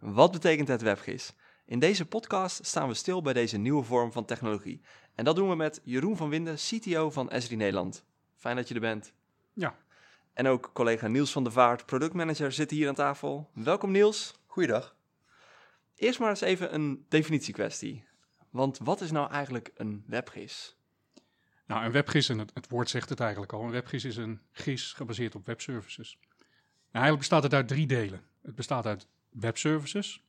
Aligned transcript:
Wat 0.00 0.32
betekent 0.32 0.68
het 0.68 0.82
WebGIS? 0.82 1.32
In 1.64 1.78
deze 1.78 2.06
podcast 2.06 2.66
staan 2.66 2.88
we 2.88 2.94
stil 2.94 3.22
bij 3.22 3.32
deze 3.32 3.56
nieuwe 3.56 3.82
vorm 3.82 4.12
van 4.12 4.24
technologie. 4.24 4.80
En 5.14 5.24
dat 5.24 5.36
doen 5.36 5.48
we 5.48 5.54
met 5.54 5.80
Jeroen 5.84 6.16
van 6.16 6.28
Winden, 6.28 6.54
CTO 6.54 7.10
van 7.10 7.30
Esri 7.30 7.56
Nederland. 7.56 8.04
Fijn 8.36 8.56
dat 8.56 8.68
je 8.68 8.74
er 8.74 8.80
bent. 8.80 9.12
Ja. 9.52 9.76
En 10.32 10.46
ook 10.46 10.70
collega 10.72 11.06
Niels 11.06 11.32
van 11.32 11.42
der 11.42 11.52
Vaart, 11.52 11.86
productmanager, 11.86 12.52
zit 12.52 12.70
hier 12.70 12.88
aan 12.88 12.94
tafel. 12.94 13.50
Welkom 13.54 13.90
Niels. 13.90 14.34
Goeiedag. 14.46 14.96
Eerst 15.94 16.18
maar 16.18 16.28
eens 16.28 16.40
even 16.40 16.74
een 16.74 17.04
definitiekwestie. 17.08 18.04
Want 18.50 18.78
wat 18.78 19.00
is 19.00 19.10
nou 19.10 19.30
eigenlijk 19.30 19.70
een 19.74 20.04
WebGIS? 20.06 20.76
Nou, 21.66 21.84
een 21.84 21.92
webgis, 21.92 22.28
en 22.28 22.38
het, 22.38 22.50
het, 22.54 22.68
woord 22.68 22.90
zegt 22.90 23.08
het 23.08 23.20
eigenlijk 23.20 23.52
al, 23.52 23.62
een 23.62 23.70
webgis 23.70 24.04
is 24.04 24.16
een 24.16 24.40
gis 24.52 24.92
gebaseerd 24.92 25.34
op 25.34 25.46
webservices. 25.46 26.18
Nou, 26.20 27.04
eigenlijk 27.04 27.18
bestaat 27.18 27.42
het 27.42 27.54
uit 27.54 27.68
drie 27.68 27.86
delen. 27.86 28.22
Het 28.42 28.54
bestaat 28.54 28.86
uit 28.86 29.06
webservices, 29.30 30.24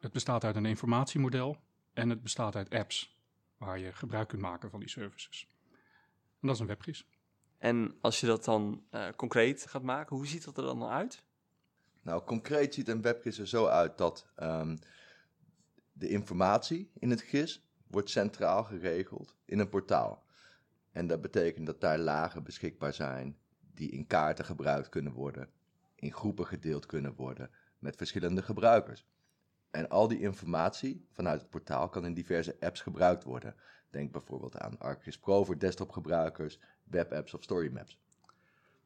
het 0.00 0.12
bestaat 0.12 0.44
uit 0.44 0.56
een 0.56 0.66
informatiemodel 0.66 1.56
en 1.92 2.10
het 2.10 2.22
bestaat 2.22 2.56
uit 2.56 2.70
apps, 2.70 3.18
waar 3.56 3.78
je 3.78 3.92
gebruik 3.92 4.28
kunt 4.28 4.42
maken 4.42 4.70
van 4.70 4.80
die 4.80 4.88
services. 4.88 5.48
En 6.40 6.46
dat 6.46 6.54
is 6.54 6.60
een 6.60 6.66
webgis. 6.66 7.08
En 7.58 7.96
als 8.00 8.20
je 8.20 8.26
dat 8.26 8.44
dan 8.44 8.84
uh, 8.90 9.08
concreet 9.16 9.66
gaat 9.66 9.82
maken, 9.82 10.16
hoe 10.16 10.26
ziet 10.26 10.44
dat 10.44 10.56
er 10.56 10.62
dan 10.62 10.84
uit? 10.84 11.22
Nou, 12.02 12.24
concreet 12.24 12.74
ziet 12.74 12.88
een 12.88 13.02
webgis 13.02 13.38
er 13.38 13.48
zo 13.48 13.66
uit 13.66 13.98
dat 13.98 14.26
um, 14.42 14.78
de 15.92 16.08
informatie 16.08 16.90
in 16.98 17.10
het 17.10 17.20
GIS 17.20 17.64
wordt 17.86 18.10
centraal 18.10 18.64
geregeld 18.64 19.34
in 19.44 19.58
een 19.58 19.68
portaal. 19.68 20.24
En 20.92 21.06
dat 21.06 21.20
betekent 21.20 21.66
dat 21.66 21.80
daar 21.80 21.98
lagen 21.98 22.42
beschikbaar 22.42 22.94
zijn 22.94 23.38
die 23.74 23.90
in 23.90 24.06
kaarten 24.06 24.44
gebruikt 24.44 24.88
kunnen 24.88 25.12
worden, 25.12 25.50
in 25.94 26.12
groepen 26.12 26.46
gedeeld 26.46 26.86
kunnen 26.86 27.14
worden 27.14 27.50
met 27.80 27.96
verschillende 27.96 28.42
gebruikers. 28.42 29.04
En 29.70 29.88
al 29.88 30.08
die 30.08 30.20
informatie 30.20 31.06
vanuit 31.12 31.40
het 31.40 31.50
portaal 31.50 31.88
kan 31.88 32.04
in 32.04 32.14
diverse 32.14 32.56
apps 32.60 32.80
gebruikt 32.80 33.24
worden. 33.24 33.54
Denk 33.90 34.12
bijvoorbeeld 34.12 34.58
aan 34.58 34.78
ArcGIS 34.78 35.18
Pro 35.18 35.44
voor 35.44 35.58
desktopgebruikers, 35.58 36.58
webapps 36.84 37.34
of 37.34 37.42
storymaps. 37.42 37.98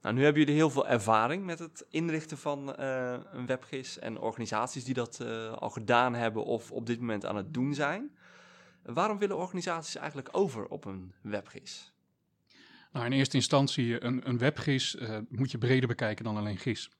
Nou, 0.00 0.14
nu 0.16 0.22
hebben 0.22 0.40
jullie 0.40 0.56
heel 0.56 0.70
veel 0.70 0.88
ervaring 0.88 1.44
met 1.44 1.58
het 1.58 1.86
inrichten 1.88 2.38
van 2.38 2.74
uh, 2.80 3.16
een 3.32 3.46
webgis 3.46 3.98
en 3.98 4.18
organisaties 4.18 4.84
die 4.84 4.94
dat 4.94 5.18
uh, 5.22 5.52
al 5.52 5.70
gedaan 5.70 6.14
hebben 6.14 6.44
of 6.44 6.72
op 6.72 6.86
dit 6.86 7.00
moment 7.00 7.26
aan 7.26 7.36
het 7.36 7.54
doen 7.54 7.74
zijn. 7.74 8.16
Waarom 8.82 9.18
willen 9.18 9.36
organisaties 9.36 9.96
eigenlijk 9.96 10.28
over 10.32 10.66
op 10.66 10.84
een 10.84 11.12
webgis? 11.22 11.92
Nou, 12.92 13.06
in 13.06 13.12
eerste 13.12 13.36
instantie, 13.36 14.04
een, 14.04 14.28
een 14.28 14.38
webgis 14.38 14.94
uh, 14.94 15.18
moet 15.28 15.50
je 15.50 15.58
breder 15.58 15.88
bekijken 15.88 16.24
dan 16.24 16.36
alleen 16.36 16.58
GIS. 16.58 16.90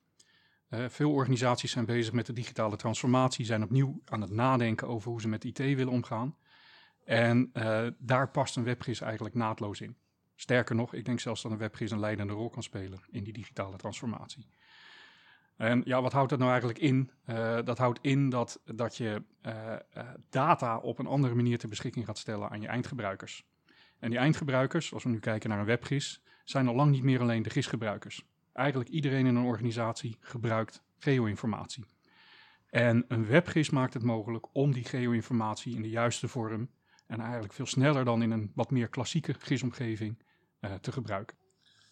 Uh, 0.75 0.89
veel 0.89 1.12
organisaties 1.12 1.70
zijn 1.70 1.84
bezig 1.84 2.12
met 2.12 2.27
de 2.27 2.33
digitale 2.33 2.77
transformatie, 2.77 3.44
zijn 3.44 3.62
opnieuw 3.62 4.00
aan 4.05 4.20
het 4.20 4.30
nadenken 4.30 4.89
over 4.89 5.11
hoe 5.11 5.20
ze 5.20 5.28
met 5.28 5.44
IT 5.44 5.58
willen 5.58 5.89
omgaan. 5.89 6.36
En 7.05 7.50
uh, 7.55 7.86
daar 7.98 8.30
past 8.30 8.56
een 8.56 8.64
webgis 8.64 9.00
eigenlijk 9.00 9.34
naadloos 9.34 9.80
in. 9.80 9.97
Sterker 10.34 10.75
nog, 10.75 10.95
ik 10.95 11.05
denk 11.05 11.20
zelfs 11.20 11.42
dat 11.42 11.52
een 11.52 11.58
webgis 11.58 11.91
een 11.91 12.00
leidende 12.00 12.33
rol 12.33 12.50
kan 12.50 12.62
spelen 12.62 13.00
in 13.11 13.25
die 13.25 13.33
digitale 13.33 13.77
transformatie. 13.77 14.47
En 15.56 15.83
ja, 15.84 16.02
wat 16.02 16.12
houdt 16.12 16.30
dat 16.30 16.39
nou 16.39 16.50
eigenlijk 16.50 16.80
in? 16.80 17.11
Uh, 17.27 17.58
dat 17.64 17.78
houdt 17.78 17.98
in 18.02 18.28
dat, 18.28 18.61
dat 18.64 18.97
je 18.97 19.22
data 20.30 20.78
op 20.78 20.98
een 20.98 21.06
andere 21.06 21.34
manier 21.34 21.58
ter 21.58 21.69
beschikking 21.69 22.05
gaat 22.05 22.19
stellen 22.19 22.50
aan 22.50 22.61
je 22.61 22.69
eindgebruikers. 22.69 23.47
En 23.98 24.11
die 24.11 24.19
eindgebruikers, 24.19 24.95
als 24.95 25.02
we 25.02 25.08
nu 25.11 25.19
kijken 25.19 25.50
naar 25.50 25.58
een 25.58 25.64
webgis, 25.64 26.22
zijn 26.45 26.69
al 26.69 26.75
lang 26.75 26.91
niet 26.91 27.02
meer 27.02 27.20
alleen 27.20 27.42
de 27.42 27.50
GIS-gebruikers. 27.50 28.25
Eigenlijk 28.55 28.91
iedereen 28.91 29.27
in 29.27 29.37
een 29.37 29.45
organisatie 29.45 30.17
gebruikt 30.21 30.83
geo-informatie. 30.99 31.85
En 32.71 33.05
een 33.09 33.27
webgis 33.27 33.71
maakt 33.71 33.95
het 33.95 34.03
mogelijk 34.03 34.47
om 34.53 34.73
die 34.73 34.85
geo-informatie 34.85 35.75
in 35.75 35.83
de 35.83 35.89
juiste 35.89 36.29
vorm 36.29 36.71
en 37.07 37.21
eigenlijk 37.21 37.53
veel 37.53 37.67
sneller 37.67 38.05
dan 38.05 38.23
in 38.23 38.31
een 38.31 38.53
wat 38.55 38.71
meer 38.71 38.89
klassieke 38.89 39.35
GIS-omgeving 39.39 40.23
uh, 40.61 40.75
te 40.75 40.93
gebruiken. 40.93 41.37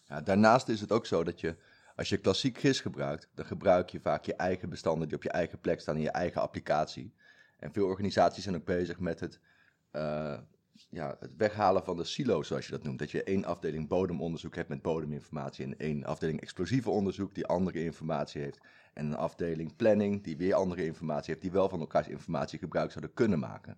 Ja, 0.03 0.21
daarnaast 0.21 0.67
is 0.67 0.81
het 0.81 0.91
ook 0.91 1.05
zo 1.05 1.23
dat 1.23 1.39
je, 1.39 1.55
als 1.95 2.09
je 2.09 2.17
klassiek 2.17 2.57
GIS 2.57 2.79
gebruikt, 2.79 3.29
dan 3.35 3.45
gebruik 3.45 3.89
je 3.89 3.99
vaak 3.99 4.25
je 4.25 4.35
eigen 4.35 4.69
bestanden 4.69 5.07
die 5.07 5.17
op 5.17 5.23
je 5.23 5.31
eigen 5.31 5.59
plek 5.59 5.79
staan 5.79 5.95
in 5.95 6.01
je 6.01 6.11
eigen 6.11 6.41
applicatie. 6.41 7.13
En 7.57 7.73
veel 7.73 7.85
organisaties 7.85 8.43
zijn 8.43 8.55
ook 8.55 8.65
bezig 8.65 8.99
met 8.99 9.19
het 9.19 9.39
uh, 9.91 10.39
ja, 10.89 11.15
het 11.19 11.35
weghalen 11.37 11.83
van 11.83 11.97
de 11.97 12.03
silo's, 12.03 12.47
zoals 12.47 12.65
je 12.65 12.71
dat 12.71 12.83
noemt. 12.83 12.99
Dat 12.99 13.11
je 13.11 13.23
één 13.23 13.45
afdeling 13.45 13.87
bodemonderzoek 13.87 14.55
hebt 14.55 14.69
met 14.69 14.81
bodeminformatie 14.81 15.65
en 15.65 15.77
één 15.77 16.03
afdeling 16.03 16.41
explosieve 16.41 16.89
onderzoek 16.89 17.35
die 17.35 17.45
andere 17.45 17.83
informatie 17.83 18.41
heeft. 18.41 18.59
En 18.93 19.05
een 19.05 19.15
afdeling 19.15 19.75
planning 19.75 20.23
die 20.23 20.37
weer 20.37 20.53
andere 20.53 20.85
informatie 20.85 21.29
heeft, 21.29 21.41
die 21.41 21.51
wel 21.51 21.69
van 21.69 21.79
elkaars 21.79 22.07
informatie 22.07 22.59
gebruik 22.59 22.91
zouden 22.91 23.13
kunnen 23.13 23.39
maken. 23.39 23.77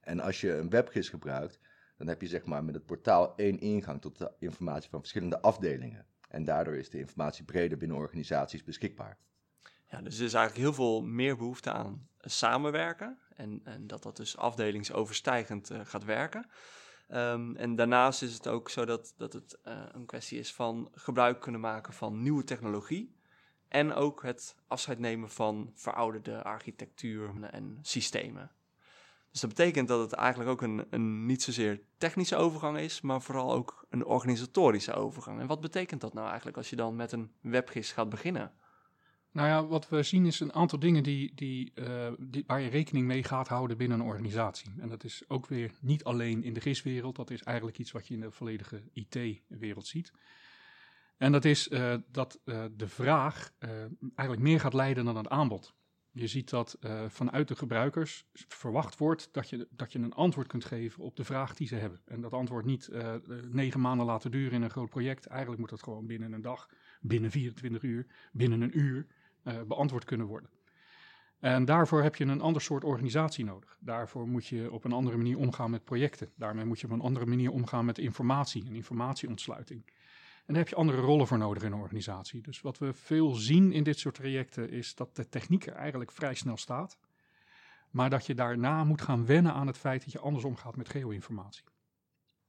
En 0.00 0.20
als 0.20 0.40
je 0.40 0.52
een 0.56 0.70
webgis 0.70 1.08
gebruikt, 1.08 1.60
dan 1.96 2.06
heb 2.06 2.20
je 2.20 2.28
zeg 2.28 2.44
maar 2.44 2.64
met 2.64 2.74
het 2.74 2.86
portaal 2.86 3.36
één 3.36 3.60
ingang 3.60 4.00
tot 4.00 4.18
de 4.18 4.32
informatie 4.38 4.90
van 4.90 5.00
verschillende 5.00 5.40
afdelingen. 5.40 6.06
En 6.28 6.44
daardoor 6.44 6.76
is 6.76 6.90
de 6.90 6.98
informatie 6.98 7.44
breder 7.44 7.78
binnen 7.78 7.96
organisaties 7.96 8.64
beschikbaar. 8.64 9.18
Ja, 9.90 10.00
dus 10.00 10.18
er 10.18 10.24
is 10.24 10.34
eigenlijk 10.34 10.64
heel 10.64 10.74
veel 10.74 11.02
meer 11.02 11.36
behoefte 11.36 11.70
aan 11.70 12.08
samenwerken. 12.18 13.18
En, 13.36 13.60
en 13.64 13.86
dat 13.86 14.02
dat 14.02 14.16
dus 14.16 14.36
afdelingsoverstijgend 14.36 15.70
uh, 15.70 15.80
gaat 15.84 16.04
werken. 16.04 16.46
Um, 17.08 17.56
en 17.56 17.76
daarnaast 17.76 18.22
is 18.22 18.34
het 18.34 18.48
ook 18.48 18.70
zo 18.70 18.84
dat, 18.84 19.14
dat 19.16 19.32
het 19.32 19.58
uh, 19.64 19.82
een 19.92 20.06
kwestie 20.06 20.38
is 20.38 20.54
van 20.54 20.88
gebruik 20.92 21.40
kunnen 21.40 21.60
maken 21.60 21.92
van 21.92 22.22
nieuwe 22.22 22.44
technologie. 22.44 23.16
En 23.68 23.94
ook 23.94 24.22
het 24.22 24.56
afscheid 24.66 24.98
nemen 24.98 25.30
van 25.30 25.72
verouderde 25.74 26.42
architectuur 26.42 27.30
en 27.50 27.78
systemen. 27.82 28.50
Dus 29.30 29.40
dat 29.40 29.50
betekent 29.50 29.88
dat 29.88 30.00
het 30.00 30.12
eigenlijk 30.12 30.50
ook 30.50 30.62
een, 30.62 30.86
een 30.90 31.26
niet 31.26 31.42
zozeer 31.42 31.80
technische 31.98 32.36
overgang 32.36 32.78
is, 32.78 33.00
maar 33.00 33.22
vooral 33.22 33.52
ook 33.52 33.86
een 33.90 34.04
organisatorische 34.04 34.92
overgang. 34.92 35.40
En 35.40 35.46
wat 35.46 35.60
betekent 35.60 36.00
dat 36.00 36.14
nou 36.14 36.26
eigenlijk 36.26 36.56
als 36.56 36.70
je 36.70 36.76
dan 36.76 36.96
met 36.96 37.12
een 37.12 37.32
webgis 37.40 37.92
gaat 37.92 38.08
beginnen? 38.08 38.52
Nou 39.32 39.48
ja, 39.48 39.66
wat 39.66 39.88
we 39.88 40.02
zien 40.02 40.26
is 40.26 40.40
een 40.40 40.52
aantal 40.52 40.78
dingen 40.78 41.02
die, 41.02 41.32
die, 41.34 41.72
uh, 41.74 42.12
die, 42.18 42.44
waar 42.46 42.60
je 42.60 42.68
rekening 42.68 43.06
mee 43.06 43.22
gaat 43.22 43.48
houden 43.48 43.76
binnen 43.76 44.00
een 44.00 44.06
organisatie. 44.06 44.72
En 44.78 44.88
dat 44.88 45.04
is 45.04 45.22
ook 45.28 45.46
weer 45.46 45.70
niet 45.80 46.04
alleen 46.04 46.44
in 46.44 46.52
de 46.52 46.60
GIS-wereld, 46.60 47.16
dat 47.16 47.30
is 47.30 47.42
eigenlijk 47.42 47.78
iets 47.78 47.92
wat 47.92 48.06
je 48.06 48.14
in 48.14 48.20
de 48.20 48.30
volledige 48.30 48.82
IT-wereld 48.92 49.86
ziet. 49.86 50.12
En 51.16 51.32
dat 51.32 51.44
is 51.44 51.68
uh, 51.68 51.94
dat 52.10 52.40
uh, 52.44 52.64
de 52.76 52.88
vraag 52.88 53.52
eigenlijk 54.14 54.40
meer 54.48 54.60
gaat 54.60 54.74
leiden 54.74 55.04
dan 55.04 55.16
het 55.16 55.28
aanbod. 55.28 55.74
Je 56.10 56.26
ziet 56.26 56.50
dat 56.50 56.78
vanuit 57.08 57.48
de 57.48 57.56
gebruikers 57.56 58.26
verwacht 58.32 58.98
wordt 58.98 59.28
dat 59.32 59.48
je, 59.48 59.68
dat 59.70 59.92
je 59.92 59.98
een 59.98 60.12
antwoord 60.12 60.46
kunt 60.46 60.64
geven 60.64 61.04
op 61.04 61.16
de 61.16 61.24
vraag 61.24 61.54
die 61.54 61.66
ze 61.66 61.74
hebben. 61.74 62.00
En 62.04 62.20
dat 62.20 62.32
antwoord 62.32 62.64
niet 62.64 62.88
negen 63.50 63.80
maanden 63.80 64.06
laten 64.06 64.30
duren 64.30 64.52
in 64.52 64.62
een 64.62 64.70
groot 64.70 64.90
project. 64.90 65.26
Eigenlijk 65.26 65.60
moet 65.60 65.70
dat 65.70 65.82
gewoon 65.82 66.06
binnen 66.06 66.32
een 66.32 66.42
dag, 66.42 66.68
binnen 67.00 67.30
24 67.30 67.82
uur, 67.82 68.06
binnen 68.32 68.60
een 68.60 68.78
uur 68.78 69.06
beantwoord 69.66 70.04
kunnen 70.04 70.26
worden. 70.26 70.50
En 71.42 71.64
daarvoor 71.64 72.02
heb 72.02 72.16
je 72.16 72.24
een 72.24 72.40
ander 72.40 72.62
soort 72.62 72.84
organisatie 72.84 73.44
nodig. 73.44 73.76
Daarvoor 73.80 74.28
moet 74.28 74.46
je 74.46 74.72
op 74.72 74.84
een 74.84 74.92
andere 74.92 75.16
manier 75.16 75.38
omgaan 75.38 75.70
met 75.70 75.84
projecten. 75.84 76.32
Daarmee 76.36 76.64
moet 76.64 76.80
je 76.80 76.86
op 76.86 76.92
een 76.92 77.00
andere 77.00 77.26
manier 77.26 77.50
omgaan 77.50 77.84
met 77.84 77.98
informatie 77.98 78.66
en 78.66 78.74
informatieontsluiting. 78.74 79.84
En 80.46 80.54
daar 80.54 80.56
heb 80.56 80.68
je 80.68 80.74
andere 80.74 81.00
rollen 81.00 81.26
voor 81.26 81.38
nodig 81.38 81.62
in 81.62 81.72
een 81.72 81.78
organisatie. 81.78 82.42
Dus 82.42 82.60
wat 82.60 82.78
we 82.78 82.92
veel 82.92 83.30
zien 83.34 83.72
in 83.72 83.82
dit 83.82 83.98
soort 83.98 84.14
trajecten 84.14 84.70
is 84.70 84.94
dat 84.94 85.16
de 85.16 85.28
techniek 85.28 85.66
er 85.66 85.74
eigenlijk 85.74 86.12
vrij 86.12 86.34
snel 86.34 86.56
staat. 86.56 86.98
Maar 87.90 88.10
dat 88.10 88.26
je 88.26 88.34
daarna 88.34 88.84
moet 88.84 89.02
gaan 89.02 89.26
wennen 89.26 89.52
aan 89.52 89.66
het 89.66 89.78
feit 89.78 90.04
dat 90.04 90.12
je 90.12 90.18
anders 90.18 90.44
omgaat 90.44 90.76
met 90.76 90.88
geo-informatie. 90.88 91.64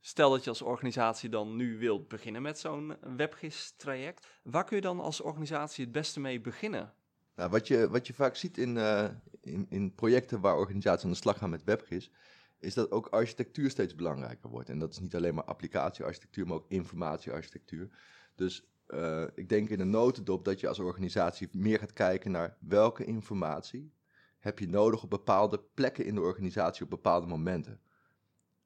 Stel 0.05 0.29
dat 0.29 0.43
je 0.43 0.49
als 0.49 0.61
organisatie 0.61 1.29
dan 1.29 1.55
nu 1.55 1.77
wilt 1.77 2.07
beginnen 2.07 2.41
met 2.41 2.59
zo'n 2.59 2.95
WebGIS-traject. 3.17 4.27
Waar 4.43 4.63
kun 4.63 4.75
je 4.75 4.81
dan 4.81 4.99
als 4.99 5.21
organisatie 5.21 5.83
het 5.83 5.93
beste 5.93 6.19
mee 6.19 6.41
beginnen? 6.41 6.93
Nou, 7.35 7.49
wat, 7.49 7.67
je, 7.67 7.89
wat 7.89 8.07
je 8.07 8.13
vaak 8.13 8.35
ziet 8.35 8.57
in, 8.57 8.75
uh, 8.75 9.09
in, 9.41 9.65
in 9.69 9.95
projecten 9.95 10.39
waar 10.39 10.55
organisaties 10.55 11.03
aan 11.03 11.11
de 11.11 11.17
slag 11.17 11.38
gaan 11.38 11.50
met 11.50 11.63
WebGIS, 11.63 12.11
is 12.59 12.73
dat 12.73 12.91
ook 12.91 13.07
architectuur 13.07 13.69
steeds 13.69 13.95
belangrijker 13.95 14.50
wordt. 14.50 14.69
En 14.69 14.79
dat 14.79 14.91
is 14.91 15.00
niet 15.00 15.15
alleen 15.15 15.35
maar 15.35 15.44
applicatiearchitectuur, 15.44 16.47
maar 16.47 16.57
ook 16.57 16.69
informatiearchitectuur. 16.69 17.89
Dus 18.35 18.67
uh, 18.88 19.23
ik 19.35 19.49
denk 19.49 19.69
in 19.69 19.79
een 19.79 19.89
notendop 19.89 20.45
dat 20.45 20.59
je 20.59 20.67
als 20.67 20.79
organisatie 20.79 21.49
meer 21.51 21.79
gaat 21.79 21.94
kijken 21.94 22.31
naar 22.31 22.57
welke 22.59 23.06
informatie 23.06 23.94
heb 24.39 24.59
je 24.59 24.67
nodig 24.67 25.03
op 25.03 25.09
bepaalde 25.09 25.63
plekken 25.73 26.06
in 26.06 26.15
de 26.15 26.21
organisatie 26.21 26.83
op 26.83 26.89
bepaalde 26.89 27.27
momenten. 27.27 27.81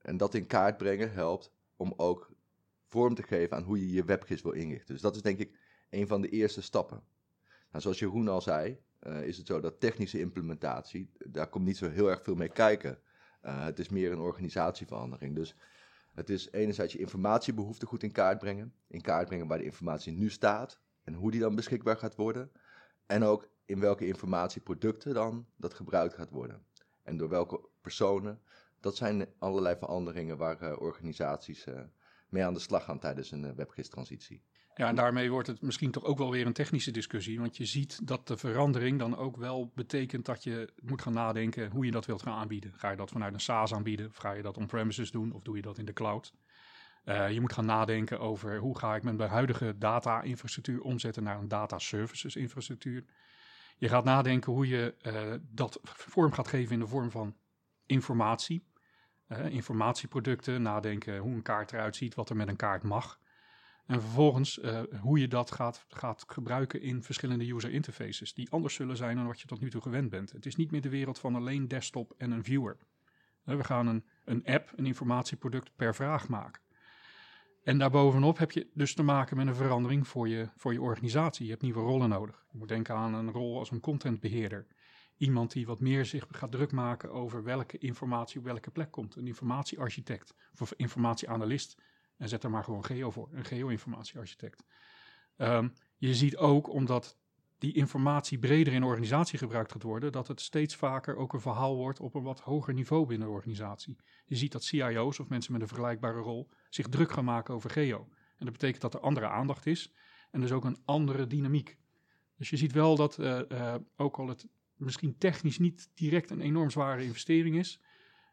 En 0.07 0.17
dat 0.17 0.33
in 0.33 0.47
kaart 0.47 0.77
brengen 0.77 1.11
helpt 1.11 1.51
om 1.75 1.93
ook 1.97 2.31
vorm 2.85 3.15
te 3.15 3.23
geven 3.23 3.57
aan 3.57 3.63
hoe 3.63 3.79
je 3.79 3.91
je 3.91 4.03
webgis 4.03 4.41
wil 4.41 4.51
inrichten. 4.51 4.93
Dus 4.93 5.01
dat 5.01 5.15
is 5.15 5.21
denk 5.21 5.39
ik 5.39 5.57
een 5.89 6.07
van 6.07 6.21
de 6.21 6.29
eerste 6.29 6.61
stappen. 6.61 7.03
Nou, 7.69 7.81
zoals 7.81 7.99
Jeroen 7.99 8.27
al 8.27 8.41
zei, 8.41 8.79
uh, 9.07 9.23
is 9.23 9.37
het 9.37 9.47
zo 9.47 9.59
dat 9.59 9.79
technische 9.79 10.19
implementatie, 10.19 11.11
daar 11.17 11.49
komt 11.49 11.65
niet 11.65 11.77
zo 11.77 11.89
heel 11.89 12.09
erg 12.09 12.23
veel 12.23 12.35
mee 12.35 12.49
kijken. 12.49 12.99
Uh, 13.43 13.63
het 13.63 13.79
is 13.79 13.89
meer 13.89 14.11
een 14.11 14.19
organisatieverandering. 14.19 15.35
Dus 15.35 15.55
het 16.13 16.29
is 16.29 16.51
enerzijds 16.51 16.93
je 16.93 16.99
informatiebehoefte 16.99 17.85
goed 17.85 18.03
in 18.03 18.11
kaart 18.11 18.39
brengen. 18.39 18.73
In 18.87 19.01
kaart 19.01 19.27
brengen 19.27 19.47
waar 19.47 19.57
de 19.57 19.63
informatie 19.63 20.13
nu 20.13 20.29
staat 20.29 20.79
en 21.03 21.13
hoe 21.13 21.31
die 21.31 21.39
dan 21.39 21.55
beschikbaar 21.55 21.97
gaat 21.97 22.15
worden. 22.15 22.51
En 23.05 23.23
ook 23.23 23.49
in 23.65 23.79
welke 23.79 24.07
informatieproducten 24.07 25.13
dan 25.13 25.47
dat 25.55 25.73
gebruikt 25.73 26.13
gaat 26.13 26.29
worden. 26.29 26.65
En 27.03 27.17
door 27.17 27.29
welke 27.29 27.69
personen. 27.81 28.41
Dat 28.79 28.95
zijn 28.95 29.27
allerlei 29.39 29.75
veranderingen 29.77 30.37
waar 30.37 30.63
uh, 30.63 30.81
organisaties 30.81 31.65
uh, 31.67 31.79
mee 32.29 32.45
aan 32.45 32.53
de 32.53 32.59
slag 32.59 32.83
gaan 32.83 32.99
tijdens 32.99 33.31
een 33.31 33.43
uh, 33.43 33.51
webgis-transitie. 33.51 34.43
Ja, 34.75 34.87
en 34.87 34.95
daarmee 34.95 35.31
wordt 35.31 35.47
het 35.47 35.61
misschien 35.61 35.91
toch 35.91 36.03
ook 36.03 36.17
wel 36.17 36.31
weer 36.31 36.45
een 36.45 36.53
technische 36.53 36.91
discussie. 36.91 37.39
Want 37.39 37.57
je 37.57 37.65
ziet 37.65 38.07
dat 38.07 38.27
de 38.27 38.37
verandering 38.37 38.99
dan 38.99 39.17
ook 39.17 39.37
wel 39.37 39.71
betekent 39.75 40.25
dat 40.25 40.43
je 40.43 40.73
moet 40.81 41.01
gaan 41.01 41.13
nadenken 41.13 41.71
hoe 41.71 41.85
je 41.85 41.91
dat 41.91 42.05
wilt 42.05 42.21
gaan 42.21 42.39
aanbieden. 42.39 42.73
Ga 42.73 42.89
je 42.89 42.97
dat 42.97 43.09
vanuit 43.09 43.33
een 43.33 43.39
SaaS 43.39 43.73
aanbieden? 43.73 44.07
Of 44.07 44.15
ga 44.15 44.31
je 44.31 44.41
dat 44.41 44.57
on-premises 44.57 45.11
doen? 45.11 45.31
Of 45.31 45.41
doe 45.41 45.55
je 45.55 45.61
dat 45.61 45.77
in 45.77 45.85
de 45.85 45.93
cloud? 45.93 46.33
Je 47.05 47.37
moet 47.41 47.53
gaan 47.53 47.65
nadenken 47.65 48.19
over 48.19 48.57
hoe 48.57 48.77
ga 48.77 48.95
ik 48.95 49.03
mijn 49.03 49.19
huidige 49.19 49.77
data-infrastructuur 49.77 50.81
omzetten 50.81 51.23
naar 51.23 51.39
een 51.39 51.47
data 51.47 51.79
services 51.79 52.35
infrastructuur. 52.35 53.05
Je 53.77 53.89
gaat 53.89 54.03
nadenken 54.03 54.53
hoe 54.53 54.67
je 54.67 54.95
dat 55.51 55.79
vorm 55.83 56.31
gaat 56.31 56.47
geven 56.47 56.73
in 56.73 56.79
de 56.79 56.87
vorm 56.87 57.11
van 57.11 57.35
informatie. 57.87 58.65
Uh, 59.29 59.45
informatieproducten, 59.49 60.61
nadenken 60.61 61.17
hoe 61.17 61.33
een 61.33 61.41
kaart 61.41 61.71
eruit 61.73 61.95
ziet, 61.95 62.15
wat 62.15 62.29
er 62.29 62.35
met 62.35 62.47
een 62.47 62.55
kaart 62.55 62.83
mag. 62.83 63.19
En 63.85 64.01
vervolgens 64.01 64.57
uh, 64.57 64.79
hoe 64.99 65.19
je 65.19 65.27
dat 65.27 65.51
gaat, 65.51 65.85
gaat 65.89 66.23
gebruiken 66.27 66.81
in 66.81 67.03
verschillende 67.03 67.53
user 67.53 67.71
interfaces, 67.71 68.33
die 68.33 68.49
anders 68.49 68.73
zullen 68.73 68.97
zijn 68.97 69.15
dan 69.15 69.27
wat 69.27 69.41
je 69.41 69.47
tot 69.47 69.59
nu 69.59 69.69
toe 69.69 69.81
gewend 69.81 70.09
bent. 70.09 70.31
Het 70.31 70.45
is 70.45 70.55
niet 70.55 70.71
meer 70.71 70.81
de 70.81 70.89
wereld 70.89 71.19
van 71.19 71.35
alleen 71.35 71.67
desktop 71.67 72.13
en 72.17 72.31
een 72.31 72.43
viewer. 72.43 72.77
Uh, 73.45 73.55
we 73.55 73.63
gaan 73.63 73.87
een, 73.87 74.05
een 74.25 74.45
app, 74.45 74.71
een 74.75 74.85
informatieproduct 74.85 75.71
per 75.75 75.95
vraag 75.95 76.27
maken. 76.27 76.61
En 77.63 77.77
daarbovenop 77.77 78.37
heb 78.37 78.51
je 78.51 78.67
dus 78.73 78.93
te 78.93 79.03
maken 79.03 79.37
met 79.37 79.47
een 79.47 79.55
verandering 79.55 80.07
voor 80.07 80.27
je, 80.27 80.49
voor 80.55 80.73
je 80.73 80.81
organisatie. 80.81 81.45
Je 81.45 81.51
hebt 81.51 81.63
nieuwe 81.63 81.79
rollen 81.79 82.09
nodig. 82.09 82.45
Je 82.51 82.57
moet 82.57 82.67
denken 82.67 82.95
aan 82.95 83.13
een 83.13 83.31
rol 83.31 83.57
als 83.57 83.71
een 83.71 83.79
contentbeheerder. 83.79 84.67
Iemand 85.17 85.51
die 85.51 85.65
wat 85.65 85.79
meer 85.79 86.05
zich 86.05 86.25
gaat 86.31 86.51
druk 86.51 86.71
maken 86.71 87.11
over 87.11 87.43
welke 87.43 87.77
informatie 87.77 88.39
op 88.39 88.45
welke 88.45 88.71
plek 88.71 88.91
komt. 88.91 89.15
Een 89.15 89.27
informatiearchitect 89.27 90.33
of 90.59 90.73
informatieanalist 90.75 91.77
en 92.17 92.29
zet 92.29 92.43
er 92.43 92.49
maar 92.49 92.63
gewoon 92.63 92.85
geo 92.85 93.11
voor, 93.11 93.29
een 93.31 93.45
geo-informatiearchitect. 93.45 94.63
Um, 95.37 95.73
je 95.97 96.15
ziet 96.15 96.37
ook, 96.37 96.69
omdat 96.69 97.17
die 97.57 97.73
informatie 97.73 98.39
breder 98.39 98.73
in 98.73 98.81
de 98.81 98.85
organisatie 98.85 99.39
gebruikt 99.39 99.71
gaat 99.71 99.83
worden, 99.83 100.11
dat 100.11 100.27
het 100.27 100.41
steeds 100.41 100.75
vaker 100.75 101.15
ook 101.15 101.33
een 101.33 101.41
verhaal 101.41 101.75
wordt 101.75 101.99
op 101.99 102.15
een 102.15 102.23
wat 102.23 102.39
hoger 102.39 102.73
niveau 102.73 103.05
binnen 103.05 103.27
de 103.27 103.33
organisatie. 103.33 103.97
Je 104.25 104.35
ziet 104.35 104.51
dat 104.51 104.63
CIO's 104.63 105.19
of 105.19 105.29
mensen 105.29 105.51
met 105.51 105.61
een 105.61 105.67
vergelijkbare 105.67 106.19
rol 106.19 106.49
zich 106.69 106.87
druk 106.87 107.11
gaan 107.11 107.25
maken 107.25 107.53
over 107.53 107.69
geo. 107.69 108.07
En 108.09 108.45
dat 108.45 108.51
betekent 108.51 108.81
dat 108.81 108.93
er 108.93 108.99
andere 108.99 109.27
aandacht 109.27 109.65
is 109.65 109.93
en 110.31 110.41
dus 110.41 110.51
ook 110.51 110.65
een 110.65 110.77
andere 110.85 111.27
dynamiek. 111.27 111.77
Dus 112.37 112.49
je 112.49 112.57
ziet 112.57 112.71
wel 112.71 112.95
dat, 112.95 113.19
uh, 113.19 113.41
uh, 113.49 113.75
ook 113.95 114.17
al 114.19 114.27
het 114.27 114.47
misschien 114.77 115.17
technisch 115.17 115.59
niet 115.59 115.89
direct 115.93 116.29
een 116.29 116.41
enorm 116.41 116.69
zware 116.69 117.03
investering 117.03 117.57
is, 117.57 117.81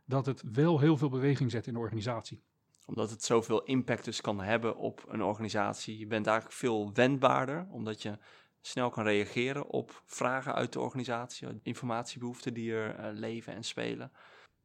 dat 0.04 0.26
het 0.26 0.42
wel 0.52 0.80
heel 0.80 0.96
veel 0.96 1.08
beweging 1.08 1.50
zet 1.50 1.66
in 1.66 1.72
de 1.72 1.78
organisatie 1.78 2.42
omdat 2.86 3.10
het 3.10 3.24
zoveel 3.24 3.62
impact 3.62 4.04
dus 4.04 4.20
kan 4.20 4.40
hebben 4.40 4.76
op 4.76 5.04
een 5.08 5.22
organisatie. 5.22 5.98
Je 5.98 6.06
bent 6.06 6.26
eigenlijk 6.26 6.56
veel 6.56 6.92
wendbaarder, 6.92 7.66
omdat 7.70 8.02
je 8.02 8.18
snel 8.60 8.90
kan 8.90 9.04
reageren 9.04 9.66
op 9.66 10.02
vragen 10.04 10.54
uit 10.54 10.72
de 10.72 10.80
organisatie, 10.80 11.48
informatiebehoeften 11.62 12.54
die 12.54 12.72
er 12.72 12.98
uh, 12.98 13.18
leven 13.18 13.54
en 13.54 13.64
spelen. 13.64 14.12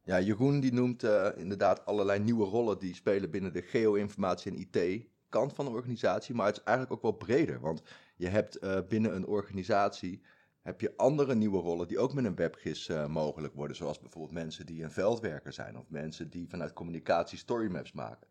Ja, 0.02 0.20
Jeroen 0.20 0.60
die 0.60 0.72
noemt 0.72 1.04
uh, 1.04 1.28
inderdaad 1.36 1.84
allerlei 1.86 2.18
nieuwe 2.18 2.44
rollen 2.44 2.78
die 2.78 2.94
spelen 2.94 3.30
binnen 3.30 3.52
de 3.52 3.62
geo-informatie 3.62 4.52
en 4.52 4.68
IT 4.70 5.06
kant 5.28 5.52
van 5.52 5.64
de 5.64 5.70
organisatie, 5.70 6.34
maar 6.34 6.46
het 6.46 6.56
is 6.56 6.62
eigenlijk 6.62 6.96
ook 6.96 7.02
wel 7.02 7.26
breder, 7.26 7.60
want 7.60 7.82
je 8.16 8.28
hebt 8.28 8.62
uh, 8.62 8.78
binnen 8.88 9.14
een 9.14 9.26
organisatie 9.26 10.22
heb 10.62 10.80
je 10.80 10.96
andere 10.96 11.34
nieuwe 11.34 11.58
rollen 11.58 11.88
die 11.88 11.98
ook 11.98 12.14
met 12.14 12.24
een 12.24 12.34
webgis 12.34 12.88
uh, 12.88 13.06
mogelijk 13.06 13.54
worden. 13.54 13.76
Zoals 13.76 14.00
bijvoorbeeld 14.00 14.32
mensen 14.34 14.66
die 14.66 14.82
een 14.82 14.90
veldwerker 14.90 15.52
zijn 15.52 15.78
of 15.78 15.84
mensen 15.88 16.30
die 16.30 16.48
vanuit 16.48 16.72
communicatie 16.72 17.38
storymaps 17.38 17.92
maken. 17.92 18.28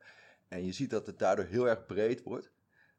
En 0.47 0.65
je 0.65 0.71
ziet 0.71 0.89
dat 0.89 1.05
het 1.05 1.19
daardoor 1.19 1.45
heel 1.45 1.67
erg 1.67 1.85
breed 1.85 2.23
wordt 2.23 2.51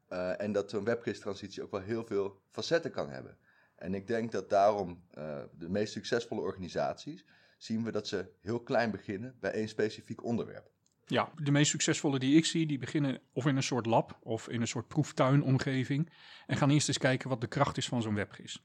uh, 0.08 0.40
en 0.40 0.52
dat 0.52 0.70
zo'n 0.70 0.84
webgis-transitie 0.84 1.62
ook 1.62 1.70
wel 1.70 1.80
heel 1.80 2.04
veel 2.04 2.40
facetten 2.50 2.90
kan 2.90 3.10
hebben. 3.10 3.36
En 3.76 3.94
ik 3.94 4.06
denk 4.06 4.32
dat 4.32 4.50
daarom 4.50 5.02
uh, 5.18 5.38
de 5.58 5.68
meest 5.68 5.92
succesvolle 5.92 6.40
organisaties 6.40 7.24
zien 7.58 7.84
we 7.84 7.90
dat 7.90 8.08
ze 8.08 8.30
heel 8.40 8.60
klein 8.60 8.90
beginnen 8.90 9.36
bij 9.40 9.50
één 9.50 9.68
specifiek 9.68 10.24
onderwerp. 10.24 10.70
Ja, 11.06 11.32
de 11.42 11.50
meest 11.50 11.70
succesvolle 11.70 12.18
die 12.18 12.36
ik 12.36 12.44
zie, 12.44 12.66
die 12.66 12.78
beginnen 12.78 13.20
of 13.32 13.46
in 13.46 13.56
een 13.56 13.62
soort 13.62 13.86
lab 13.86 14.18
of 14.22 14.48
in 14.48 14.60
een 14.60 14.68
soort 14.68 14.88
proeftuinomgeving 14.88 16.10
en 16.46 16.56
gaan 16.56 16.70
eerst 16.70 16.88
eens 16.88 16.98
kijken 16.98 17.28
wat 17.28 17.40
de 17.40 17.46
kracht 17.46 17.76
is 17.76 17.88
van 17.88 18.02
zo'n 18.02 18.14
webgis. 18.14 18.62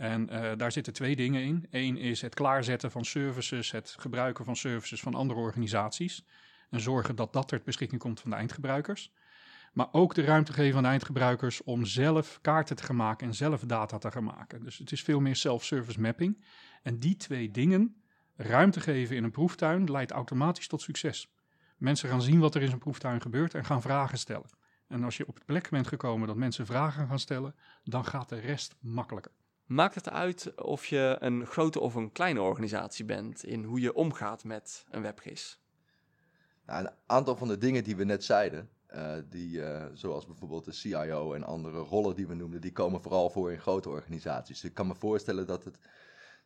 En 0.00 0.28
uh, 0.32 0.50
daar 0.56 0.72
zitten 0.72 0.92
twee 0.92 1.16
dingen 1.16 1.42
in. 1.42 1.66
Eén 1.70 1.96
is 1.96 2.20
het 2.20 2.34
klaarzetten 2.34 2.90
van 2.90 3.04
services, 3.04 3.70
het 3.70 3.94
gebruiken 3.98 4.44
van 4.44 4.56
services 4.56 5.00
van 5.00 5.14
andere 5.14 5.40
organisaties. 5.40 6.24
En 6.70 6.80
zorgen 6.80 7.16
dat 7.16 7.32
dat 7.32 7.48
ter 7.48 7.60
beschikking 7.64 8.00
komt 8.00 8.20
van 8.20 8.30
de 8.30 8.36
eindgebruikers. 8.36 9.12
Maar 9.72 9.88
ook 9.92 10.14
de 10.14 10.22
ruimte 10.22 10.52
geven 10.52 10.76
aan 10.76 10.82
de 10.82 10.88
eindgebruikers 10.88 11.62
om 11.62 11.84
zelf 11.84 12.38
kaarten 12.40 12.76
te 12.76 12.82
gaan 12.82 12.96
maken 12.96 13.26
en 13.26 13.34
zelf 13.34 13.60
data 13.60 13.98
te 13.98 14.10
gaan 14.10 14.24
maken. 14.24 14.64
Dus 14.64 14.78
het 14.78 14.92
is 14.92 15.02
veel 15.02 15.20
meer 15.20 15.36
self-service 15.36 16.00
mapping. 16.00 16.44
En 16.82 16.98
die 16.98 17.16
twee 17.16 17.50
dingen, 17.50 18.02
ruimte 18.36 18.80
geven 18.80 19.16
in 19.16 19.24
een 19.24 19.30
proeftuin, 19.30 19.90
leidt 19.90 20.10
automatisch 20.10 20.68
tot 20.68 20.82
succes. 20.82 21.34
Mensen 21.76 22.08
gaan 22.08 22.22
zien 22.22 22.40
wat 22.40 22.54
er 22.54 22.62
in 22.62 22.68
zo'n 22.68 22.78
proeftuin 22.78 23.20
gebeurt 23.20 23.54
en 23.54 23.64
gaan 23.64 23.82
vragen 23.82 24.18
stellen. 24.18 24.48
En 24.88 25.04
als 25.04 25.16
je 25.16 25.26
op 25.26 25.34
het 25.34 25.44
plek 25.44 25.70
bent 25.70 25.86
gekomen 25.86 26.26
dat 26.26 26.36
mensen 26.36 26.66
vragen 26.66 27.08
gaan 27.08 27.18
stellen, 27.18 27.54
dan 27.84 28.04
gaat 28.04 28.28
de 28.28 28.38
rest 28.38 28.76
makkelijker. 28.80 29.32
Maakt 29.70 29.94
het 29.94 30.10
uit 30.10 30.54
of 30.60 30.86
je 30.86 31.16
een 31.18 31.46
grote 31.46 31.80
of 31.80 31.94
een 31.94 32.12
kleine 32.12 32.40
organisatie 32.40 33.04
bent 33.04 33.44
in 33.44 33.64
hoe 33.64 33.80
je 33.80 33.94
omgaat 33.94 34.44
met 34.44 34.86
een 34.90 35.02
webgis? 35.02 35.60
Nou, 36.66 36.84
een 36.84 36.92
aantal 37.06 37.36
van 37.36 37.48
de 37.48 37.58
dingen 37.58 37.84
die 37.84 37.96
we 37.96 38.04
net 38.04 38.24
zeiden, 38.24 38.68
uh, 38.94 39.12
die, 39.28 39.58
uh, 39.58 39.84
zoals 39.92 40.26
bijvoorbeeld 40.26 40.64
de 40.64 40.72
CIO 40.72 41.32
en 41.32 41.44
andere 41.44 41.78
rollen 41.78 42.16
die 42.16 42.26
we 42.26 42.34
noemden, 42.34 42.60
die 42.60 42.72
komen 42.72 43.02
vooral 43.02 43.30
voor 43.30 43.52
in 43.52 43.60
grote 43.60 43.88
organisaties. 43.88 44.64
Ik 44.64 44.74
kan 44.74 44.86
me 44.86 44.94
voorstellen 44.94 45.46
dat 45.46 45.64
het 45.64 45.78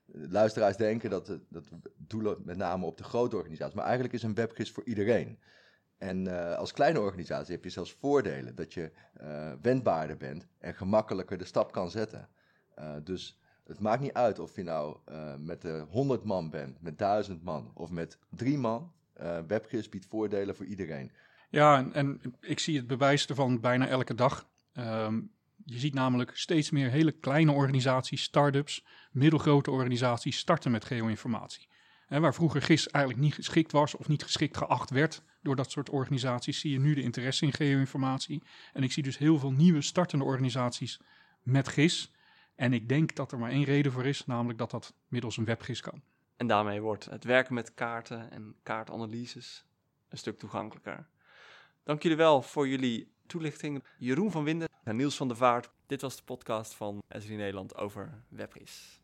luisteraars 0.06 0.76
denken 0.76 1.10
dat, 1.10 1.26
het, 1.26 1.42
dat 1.48 1.64
doelen 1.96 2.36
met 2.44 2.56
name 2.56 2.86
op 2.86 2.96
de 2.96 3.04
grote 3.04 3.36
organisaties. 3.36 3.74
Maar 3.74 3.84
eigenlijk 3.84 4.14
is 4.14 4.22
een 4.22 4.34
webgis 4.34 4.72
voor 4.72 4.84
iedereen. 4.84 5.38
En 5.98 6.26
als 6.56 6.72
kleine 6.72 7.00
organisatie 7.00 7.54
heb 7.54 7.64
je 7.64 7.70
zelfs 7.70 7.92
voordelen 7.92 8.54
dat 8.54 8.74
je 8.74 8.92
wendbaarder 9.62 10.16
bent 10.16 10.46
en 10.58 10.74
gemakkelijker 10.74 11.38
de 11.38 11.44
stap 11.44 11.72
kan 11.72 11.90
zetten. 11.90 12.28
Uh, 12.78 12.94
dus 13.04 13.38
het 13.64 13.80
maakt 13.80 14.00
niet 14.00 14.12
uit 14.12 14.38
of 14.38 14.56
je 14.56 14.62
nou 14.62 14.96
uh, 15.08 15.34
met 15.38 15.62
de 15.62 15.86
100 15.88 16.24
man 16.24 16.50
bent, 16.50 16.82
met 16.82 16.98
1000 16.98 17.42
man 17.42 17.70
of 17.74 17.90
met 17.90 18.18
drie 18.30 18.58
man. 18.58 18.92
Uh, 19.20 19.38
WebGIS 19.46 19.88
biedt 19.88 20.06
voordelen 20.06 20.56
voor 20.56 20.66
iedereen. 20.66 21.12
Ja, 21.50 21.78
en, 21.78 21.92
en, 21.92 22.20
ik 22.40 22.58
zie 22.58 22.76
het 22.76 22.86
bewijs 22.86 23.26
ervan 23.26 23.60
bijna 23.60 23.86
elke 23.86 24.14
dag. 24.14 24.48
Um, 24.72 25.30
je 25.64 25.78
ziet 25.78 25.94
namelijk 25.94 26.36
steeds 26.36 26.70
meer 26.70 26.90
hele 26.90 27.12
kleine 27.12 27.52
organisaties, 27.52 28.22
start-ups, 28.22 28.84
middelgrote 29.10 29.70
organisaties 29.70 30.38
starten 30.38 30.70
met 30.70 30.84
geo-informatie. 30.84 31.68
Waar 32.08 32.34
vroeger 32.34 32.62
GIS 32.62 32.88
eigenlijk 32.88 33.24
niet 33.24 33.34
geschikt 33.34 33.72
was 33.72 33.96
of 33.96 34.08
niet 34.08 34.22
geschikt 34.22 34.56
geacht 34.56 34.90
werd 34.90 35.22
door 35.42 35.56
dat 35.56 35.70
soort 35.70 35.90
organisaties, 35.90 36.60
zie 36.60 36.72
je 36.72 36.78
nu 36.78 36.94
de 36.94 37.02
interesse 37.02 37.44
in 37.44 37.52
geo-informatie. 37.52 38.42
En 38.72 38.82
ik 38.82 38.92
zie 38.92 39.02
dus 39.02 39.18
heel 39.18 39.38
veel 39.38 39.52
nieuwe 39.52 39.82
startende 39.82 40.24
organisaties 40.24 41.00
met 41.42 41.68
GIS. 41.68 42.13
En 42.54 42.72
ik 42.72 42.88
denk 42.88 43.14
dat 43.14 43.32
er 43.32 43.38
maar 43.38 43.50
één 43.50 43.64
reden 43.64 43.92
voor 43.92 44.06
is, 44.06 44.26
namelijk 44.26 44.58
dat 44.58 44.70
dat 44.70 44.94
middels 45.08 45.36
een 45.36 45.44
webgis 45.44 45.80
kan. 45.80 46.02
En 46.36 46.46
daarmee 46.46 46.80
wordt 46.80 47.04
het 47.04 47.24
werken 47.24 47.54
met 47.54 47.74
kaarten 47.74 48.30
en 48.30 48.56
kaartanalyses 48.62 49.64
een 50.08 50.18
stuk 50.18 50.38
toegankelijker. 50.38 51.08
Dank 51.82 52.02
jullie 52.02 52.16
wel 52.16 52.42
voor 52.42 52.68
jullie 52.68 53.12
toelichting. 53.26 53.84
Jeroen 53.98 54.30
van 54.30 54.44
Winden 54.44 54.68
en 54.84 54.96
Niels 54.96 55.16
van 55.16 55.28
der 55.28 55.36
Vaart. 55.36 55.70
Dit 55.86 56.00
was 56.00 56.16
de 56.16 56.22
podcast 56.22 56.74
van 56.74 57.02
Esri 57.08 57.36
Nederland 57.36 57.76
over 57.76 58.22
webgis. 58.28 59.00